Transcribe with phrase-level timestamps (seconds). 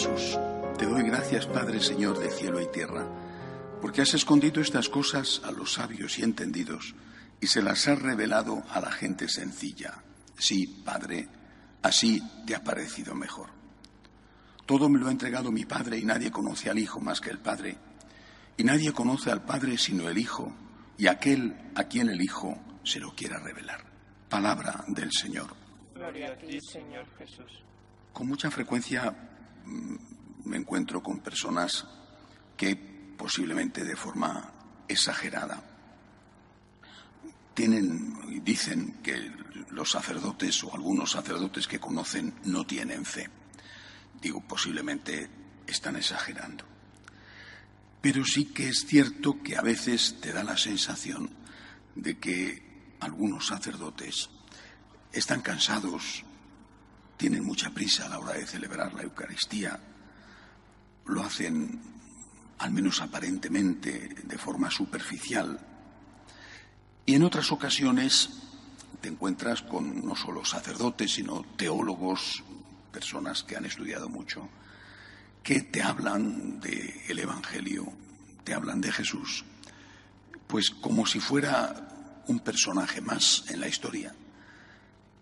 [0.00, 0.38] Jesús.
[0.78, 3.06] Te doy gracias, Padre Señor de cielo y tierra,
[3.82, 6.94] porque has escondido estas cosas a los sabios y entendidos
[7.38, 10.02] y se las has revelado a la gente sencilla.
[10.38, 11.28] Sí, Padre,
[11.82, 13.50] así te ha parecido mejor.
[14.64, 17.38] Todo me lo ha entregado mi Padre y nadie conoce al Hijo más que el
[17.38, 17.76] Padre.
[18.56, 20.50] Y nadie conoce al Padre sino el Hijo
[20.96, 23.84] y aquel a quien el Hijo se lo quiera revelar.
[24.30, 25.54] Palabra del Señor.
[25.94, 27.64] Gloria a ti, Señor Jesús.
[28.14, 29.14] Con mucha frecuencia
[30.44, 31.86] me encuentro con personas
[32.56, 32.76] que
[33.16, 34.52] posiblemente de forma
[34.88, 35.62] exagerada
[37.54, 39.32] tienen y dicen que
[39.70, 43.28] los sacerdotes o algunos sacerdotes que conocen no tienen fe.
[44.20, 45.28] Digo, posiblemente
[45.66, 46.64] están exagerando.
[48.00, 51.30] Pero sí que es cierto que a veces te da la sensación
[51.94, 54.30] de que algunos sacerdotes
[55.12, 56.24] están cansados,
[57.20, 59.78] tienen mucha prisa a la hora de celebrar la Eucaristía,
[61.04, 61.78] lo hacen
[62.56, 65.60] al menos aparentemente de forma superficial.
[67.04, 68.30] Y en otras ocasiones
[69.02, 72.42] te encuentras con no solo sacerdotes, sino teólogos,
[72.90, 74.48] personas que han estudiado mucho,
[75.42, 77.92] que te hablan del Evangelio,
[78.44, 79.44] te hablan de Jesús,
[80.46, 84.14] pues como si fuera un personaje más en la historia,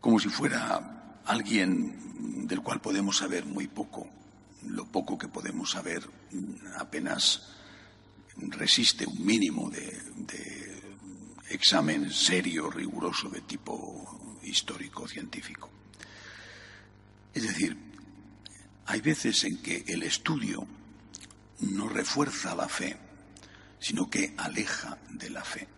[0.00, 0.97] como si fuera
[1.28, 4.08] alguien del cual podemos saber muy poco.
[4.66, 6.02] Lo poco que podemos saber
[6.78, 7.52] apenas
[8.36, 10.08] resiste un mínimo de,
[11.50, 15.70] examen serio, riguroso de tipo histórico-científico.
[17.34, 17.76] Es decir,
[18.86, 20.66] hay veces en que el estudio
[21.60, 22.96] no refuerza la fe,
[23.78, 25.68] sino que aleja de la fe.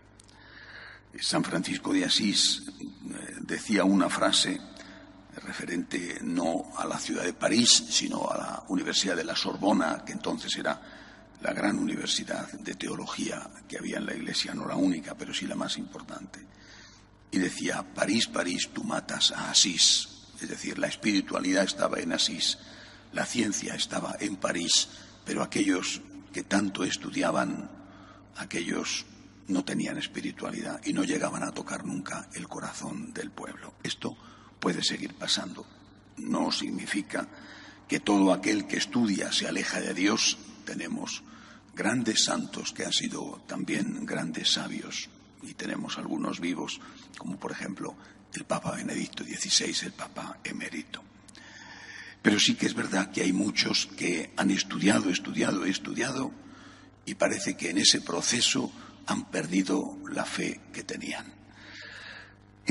[1.20, 4.60] San Francisco de Asís eh, decía una frase
[5.44, 10.12] referente no a la ciudad de París, sino a la Universidad de la Sorbona, que
[10.12, 10.80] entonces era
[11.40, 15.46] la gran universidad de teología que había en la Iglesia, no la única, pero sí
[15.46, 16.40] la más importante.
[17.30, 20.08] Y decía, París, París, tú matas a Asís.
[20.40, 22.58] Es decir, la espiritualidad estaba en Asís,
[23.12, 24.88] la ciencia estaba en París,
[25.24, 26.00] pero aquellos
[26.32, 27.70] que tanto estudiaban,
[28.36, 29.06] aquellos
[29.48, 33.74] no tenían espiritualidad y no llegaban a tocar nunca el corazón del pueblo.
[33.82, 34.16] Esto
[34.60, 35.66] puede seguir pasando.
[36.18, 37.26] No significa
[37.88, 40.38] que todo aquel que estudia se aleja de Dios.
[40.64, 41.24] Tenemos
[41.74, 45.08] grandes santos que han sido también grandes sabios
[45.42, 46.80] y tenemos algunos vivos,
[47.18, 47.96] como por ejemplo
[48.34, 51.02] el Papa Benedicto XVI, el Papa emérito.
[52.22, 56.30] Pero sí que es verdad que hay muchos que han estudiado, estudiado, estudiado
[57.06, 58.70] y parece que en ese proceso
[59.06, 61.39] han perdido la fe que tenían.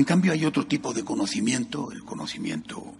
[0.00, 2.94] En cambio hay otro tipo de conocimiento, el conocimiento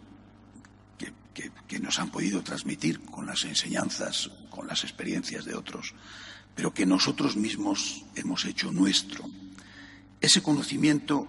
[1.33, 5.95] que, nos han podido transmitir con las enseñanzas, con las experiencias de otros,
[6.55, 9.25] pero que nosotros mismos hemos hecho nuestro.
[10.21, 11.27] Ese conocimiento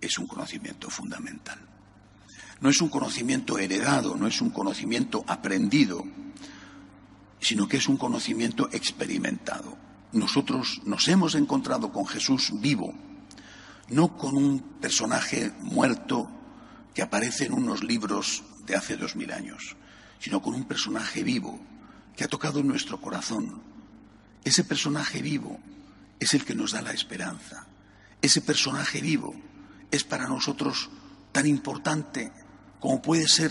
[0.00, 1.58] es un conocimiento fundamental.
[2.60, 6.04] No es un conocimiento heredado, no es un conocimiento aprendido,
[7.40, 9.76] sino que es un conocimiento experimentado.
[10.12, 12.94] Nosotros nos hemos encontrado con Jesús vivo,
[13.88, 16.30] no con un personaje muerto
[16.94, 19.76] que aparece en unos libros de hace dos mil años,
[20.18, 21.60] sino con un personaje vivo
[22.16, 23.62] que ha tocado nuestro corazón.
[24.44, 25.58] Ese personaje vivo
[26.20, 27.66] es el que nos da la esperanza.
[28.22, 29.34] Ese personaje vivo
[29.90, 30.88] es para nosotros
[31.32, 32.32] tan importante
[32.80, 33.50] como puede ser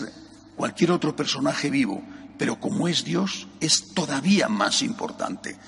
[0.56, 2.02] cualquier otro personaje vivo,
[2.38, 5.58] pero como es Dios, es todavía más importante,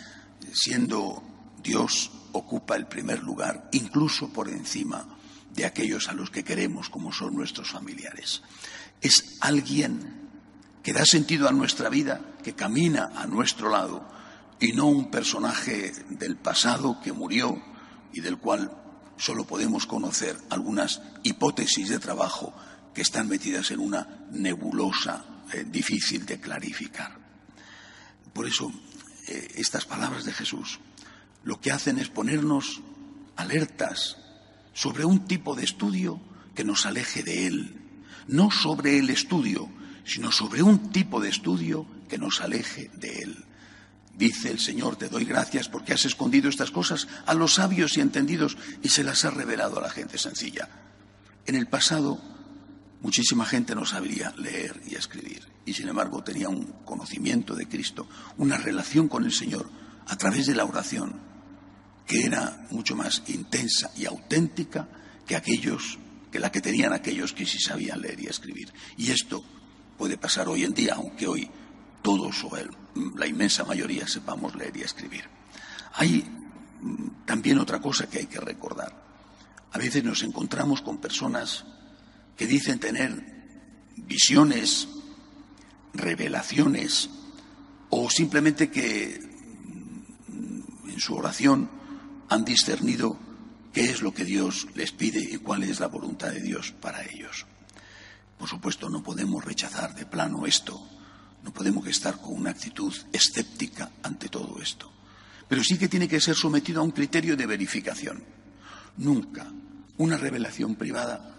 [0.53, 1.22] siendo
[1.62, 5.06] Dios ocupa el primer lugar, incluso por encima
[5.54, 8.42] de aquellos a los que queremos, como son nuestros familiares
[9.00, 10.28] es alguien
[10.82, 14.06] que da sentido a nuestra vida, que camina a nuestro lado,
[14.60, 17.60] y no un personaje del pasado que murió
[18.12, 18.72] y del cual
[19.18, 22.54] solo podemos conocer algunas hipótesis de trabajo
[22.94, 27.18] que están metidas en una nebulosa eh, difícil de clarificar.
[28.33, 28.72] Por eso,
[29.28, 30.78] eh, estas palabras de Jesús
[31.47, 32.83] lo que hacen es ponernos
[33.37, 34.16] alertas
[34.75, 36.21] sobre un tipo de estudio
[36.57, 37.81] que nos aleje de Él,
[38.27, 39.71] no sobre el estudio,
[40.04, 43.45] sino sobre un tipo de estudio que nos aleje de él.
[44.13, 48.01] Dice el Señor, te doy gracias porque has escondido estas cosas a los sabios y
[48.01, 50.69] entendidos y se las has revelado a la gente sencilla.
[51.47, 52.21] En el pasado,
[53.03, 58.09] muchísima gente no sabría leer y escribir y sin embargo tenía un conocimiento de Cristo,
[58.37, 59.71] una relación con el Señor
[60.07, 61.25] a través de la oración
[62.06, 64.88] que era mucho más intensa y auténtica
[65.26, 65.98] que aquellos
[66.30, 68.72] que la que tenían aquellos que sí sabían leer y escribir.
[68.97, 69.42] Y esto
[69.97, 71.50] puede pasar hoy en día, aunque hoy
[72.03, 72.50] todos o
[73.16, 75.24] la inmensa mayoría sepamos leer y escribir.
[75.94, 76.24] Hay
[76.80, 78.92] mm, también otra cosa que hay que recordar.
[79.72, 81.64] A veces nos encontramos con personas
[82.36, 83.12] que dicen tener
[83.97, 84.88] visiones,
[85.94, 87.09] revelaciones,
[87.91, 89.20] o simplemente que
[90.28, 91.75] mm, en su oración
[92.28, 93.18] han discernido
[93.72, 97.04] qué es lo que Dios les pide y cuál es la voluntad de Dios para
[97.04, 97.46] ellos.
[98.38, 100.80] Por supuesto, no podemos rechazar de plano esto,
[101.42, 104.90] no podemos estar con una actitud escéptica ante todo esto,
[105.48, 108.24] pero sí que tiene que ser sometido a un criterio de verificación.
[108.98, 109.46] Nunca
[109.98, 111.34] una revelación privada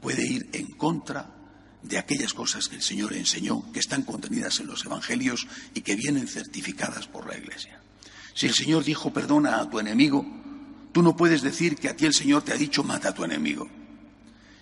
[0.00, 1.34] puede ir en contra
[1.82, 5.96] de aquellas cosas que el Señor enseñó, que están contenidas en los Evangelios y que
[5.96, 7.80] vienen certificadas por la Iglesia.
[8.36, 10.22] Si el Señor dijo perdona a tu enemigo,
[10.92, 13.24] tú no puedes decir que a ti el Señor te ha dicho mata a tu
[13.24, 13.66] enemigo.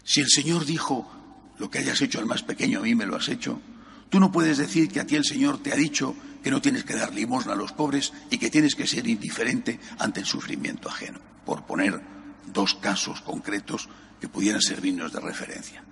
[0.04, 1.10] Si el Señor dijo
[1.58, 3.60] lo que hayas hecho al más pequeño a mí me lo has hecho,
[4.10, 6.84] tú no puedes decir que a ti el Señor te ha dicho que no tienes
[6.84, 10.88] que dar limosna a los pobres y que tienes que ser indiferente ante el sufrimiento
[10.88, 12.00] ajeno, por poner
[12.52, 13.88] dos casos concretos
[14.20, 15.82] que pudieran servirnos de referencia.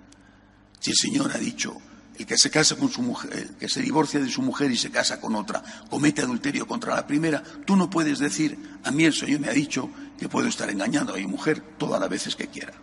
[0.79, 1.81] Si el Señor ha dicho,
[2.17, 4.77] el que se casa con su mujer, el que se divorcia de su mujer y
[4.77, 9.05] se casa con otra, comete adulterio contra la primera, tú no puedes decir, a mí
[9.05, 9.89] el Señor me ha dicho
[10.19, 12.73] que puedo estar engañando a mi mujer todas las veces que quiera.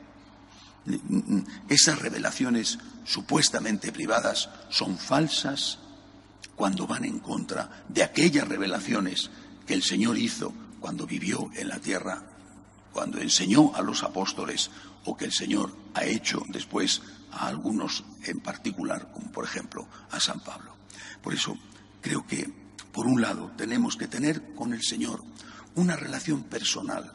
[1.69, 5.79] Esas revelaciones supuestamente privadas son falsas
[6.57, 9.31] cuando van en contra de aquellas revelaciones
[9.67, 12.23] que el Señor hizo cuando vivió en la tierra,
[12.93, 14.71] cuando enseñó a los apóstoles
[15.05, 17.03] o que el Señor ha hecho después
[17.33, 20.77] a algunos en particular, como por ejemplo a San Pablo.
[21.23, 21.57] Por eso
[22.01, 22.51] creo que,
[22.93, 25.23] por un lado, tenemos que tener con el Señor
[25.75, 27.13] una relación personal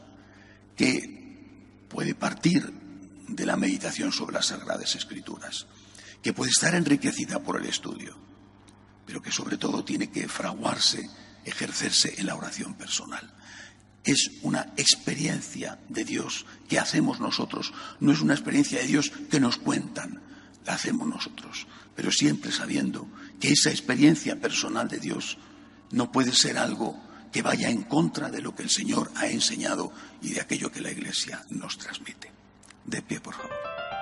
[0.75, 2.71] que puede partir
[3.27, 5.67] de la meditación sobre las Sagradas Escrituras,
[6.21, 8.17] que puede estar enriquecida por el estudio,
[9.05, 11.07] pero que sobre todo tiene que fraguarse,
[11.43, 13.31] ejercerse en la oración personal
[14.05, 19.39] es una experiencia de Dios que hacemos nosotros, no es una experiencia de Dios que
[19.39, 20.21] nos cuentan,
[20.65, 23.07] la hacemos nosotros, pero siempre sabiendo
[23.39, 25.37] que esa experiencia personal de Dios
[25.91, 29.91] no puede ser algo que vaya en contra de lo que el Señor ha enseñado
[30.21, 32.31] y de aquello que la Iglesia nos transmite.
[32.85, 33.94] De pie, por favor.